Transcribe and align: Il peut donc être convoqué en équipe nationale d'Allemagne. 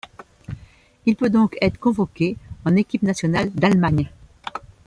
Il 1.05 1.15
peut 1.15 1.29
donc 1.29 1.55
être 1.61 1.77
convoqué 1.79 2.35
en 2.65 2.75
équipe 2.75 3.03
nationale 3.03 3.51
d'Allemagne. 3.51 4.09